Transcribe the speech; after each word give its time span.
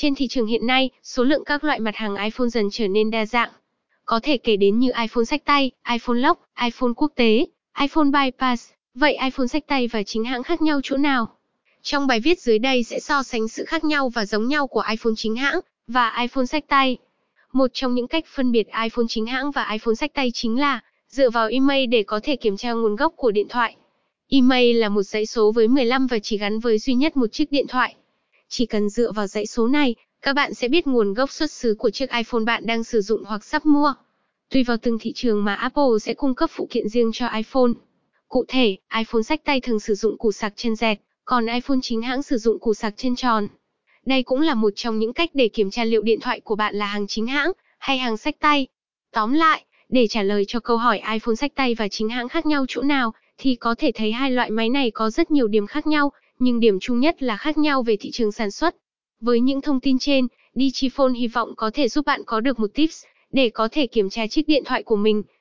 Trên 0.00 0.14
thị 0.14 0.28
trường 0.28 0.46
hiện 0.46 0.66
nay, 0.66 0.90
số 1.02 1.24
lượng 1.24 1.44
các 1.44 1.64
loại 1.64 1.80
mặt 1.80 1.96
hàng 1.96 2.16
iPhone 2.16 2.48
dần 2.48 2.68
trở 2.72 2.88
nên 2.88 3.10
đa 3.10 3.26
dạng. 3.26 3.50
Có 4.04 4.20
thể 4.22 4.36
kể 4.36 4.56
đến 4.56 4.78
như 4.78 4.90
iPhone 5.00 5.24
sách 5.24 5.44
tay, 5.44 5.70
iPhone 5.90 6.16
lock, 6.16 6.40
iPhone 6.64 6.90
quốc 6.96 7.12
tế, 7.16 7.46
iPhone 7.80 8.04
bypass. 8.04 8.70
Vậy 8.94 9.16
iPhone 9.24 9.46
sách 9.46 9.66
tay 9.66 9.88
và 9.88 10.02
chính 10.02 10.24
hãng 10.24 10.42
khác 10.42 10.62
nhau 10.62 10.80
chỗ 10.82 10.96
nào? 10.96 11.28
Trong 11.82 12.06
bài 12.06 12.20
viết 12.20 12.40
dưới 12.40 12.58
đây 12.58 12.82
sẽ 12.82 13.00
so 13.00 13.22
sánh 13.22 13.48
sự 13.48 13.64
khác 13.64 13.84
nhau 13.84 14.08
và 14.08 14.24
giống 14.24 14.48
nhau 14.48 14.66
của 14.66 14.82
iPhone 14.90 15.12
chính 15.16 15.36
hãng 15.36 15.60
và 15.86 16.16
iPhone 16.20 16.46
sách 16.46 16.64
tay. 16.68 16.96
Một 17.52 17.70
trong 17.74 17.94
những 17.94 18.08
cách 18.08 18.24
phân 18.34 18.52
biệt 18.52 18.66
iPhone 18.82 19.06
chính 19.08 19.26
hãng 19.26 19.50
và 19.50 19.70
iPhone 19.72 19.94
sách 19.94 20.14
tay 20.14 20.30
chính 20.34 20.60
là 20.60 20.80
dựa 21.08 21.30
vào 21.30 21.48
email 21.48 21.86
để 21.86 22.02
có 22.02 22.20
thể 22.22 22.36
kiểm 22.36 22.56
tra 22.56 22.72
nguồn 22.72 22.96
gốc 22.96 23.12
của 23.16 23.30
điện 23.30 23.48
thoại. 23.48 23.76
Email 24.28 24.76
là 24.76 24.88
một 24.88 25.02
dãy 25.02 25.26
số 25.26 25.52
với 25.52 25.68
15 25.68 26.06
và 26.06 26.18
chỉ 26.18 26.38
gắn 26.38 26.60
với 26.60 26.78
duy 26.78 26.94
nhất 26.94 27.16
một 27.16 27.32
chiếc 27.32 27.52
điện 27.52 27.66
thoại. 27.66 27.94
Chỉ 28.48 28.66
cần 28.66 28.88
dựa 28.88 29.12
vào 29.12 29.26
dãy 29.26 29.46
số 29.46 29.66
này, 29.66 29.94
các 30.22 30.32
bạn 30.32 30.54
sẽ 30.54 30.68
biết 30.68 30.86
nguồn 30.86 31.14
gốc 31.14 31.32
xuất 31.32 31.50
xứ 31.50 31.74
của 31.78 31.90
chiếc 31.90 32.10
iPhone 32.10 32.44
bạn 32.44 32.66
đang 32.66 32.84
sử 32.84 33.00
dụng 33.00 33.24
hoặc 33.24 33.44
sắp 33.44 33.66
mua. 33.66 33.94
Tùy 34.50 34.62
vào 34.62 34.76
từng 34.76 34.98
thị 35.00 35.12
trường 35.14 35.44
mà 35.44 35.54
Apple 35.54 35.98
sẽ 36.00 36.14
cung 36.14 36.34
cấp 36.34 36.50
phụ 36.52 36.68
kiện 36.70 36.88
riêng 36.88 37.10
cho 37.14 37.28
iPhone. 37.28 37.70
Cụ 38.28 38.44
thể, 38.48 38.76
iPhone 38.98 39.22
sách 39.22 39.44
tay 39.44 39.60
thường 39.60 39.80
sử 39.80 39.94
dụng 39.94 40.18
củ 40.18 40.32
sạc 40.32 40.52
chân 40.56 40.76
dẹt, 40.76 40.98
còn 41.24 41.46
iPhone 41.46 41.78
chính 41.82 42.02
hãng 42.02 42.22
sử 42.22 42.38
dụng 42.38 42.58
củ 42.58 42.74
sạc 42.74 42.94
chân 42.96 43.16
tròn. 43.16 43.48
Đây 44.06 44.22
cũng 44.22 44.40
là 44.40 44.54
một 44.54 44.72
trong 44.76 44.98
những 44.98 45.12
cách 45.12 45.30
để 45.34 45.48
kiểm 45.48 45.70
tra 45.70 45.84
liệu 45.84 46.02
điện 46.02 46.20
thoại 46.20 46.40
của 46.40 46.56
bạn 46.56 46.74
là 46.74 46.86
hàng 46.86 47.06
chính 47.06 47.26
hãng 47.26 47.52
hay 47.78 47.98
hàng 47.98 48.16
sách 48.16 48.36
tay. 48.40 48.66
Tóm 49.12 49.32
lại, 49.32 49.64
để 49.88 50.06
trả 50.06 50.22
lời 50.22 50.44
cho 50.48 50.60
câu 50.60 50.76
hỏi 50.76 51.00
iPhone 51.12 51.34
sách 51.34 51.54
tay 51.54 51.74
và 51.74 51.88
chính 51.88 52.08
hãng 52.08 52.28
khác 52.28 52.46
nhau 52.46 52.64
chỗ 52.68 52.82
nào, 52.82 53.12
thì 53.38 53.56
có 53.56 53.74
thể 53.78 53.92
thấy 53.94 54.12
hai 54.12 54.30
loại 54.30 54.50
máy 54.50 54.68
này 54.68 54.90
có 54.90 55.10
rất 55.10 55.30
nhiều 55.30 55.48
điểm 55.48 55.66
khác 55.66 55.86
nhau, 55.86 56.12
nhưng 56.38 56.60
điểm 56.60 56.78
chung 56.80 57.00
nhất 57.00 57.22
là 57.22 57.36
khác 57.36 57.58
nhau 57.58 57.82
về 57.82 57.96
thị 57.96 58.10
trường 58.10 58.32
sản 58.32 58.50
xuất. 58.50 58.76
Với 59.20 59.40
những 59.40 59.60
thông 59.60 59.80
tin 59.80 59.98
trên, 59.98 60.26
Digiphone 60.54 61.12
hy 61.12 61.28
vọng 61.28 61.54
có 61.56 61.70
thể 61.74 61.88
giúp 61.88 62.06
bạn 62.06 62.22
có 62.26 62.40
được 62.40 62.58
một 62.58 62.74
tips 62.74 63.04
để 63.32 63.50
có 63.50 63.68
thể 63.72 63.86
kiểm 63.86 64.10
tra 64.10 64.26
chiếc 64.26 64.48
điện 64.48 64.62
thoại 64.66 64.82
của 64.82 64.96
mình 64.96 65.22